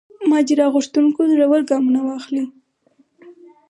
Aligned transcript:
ماجرا 0.29 0.65
غوښتونکو 0.75 1.21
زړه 1.31 1.45
ور 1.49 1.61
ګامونه 1.69 1.99
واخلي. 2.03 2.43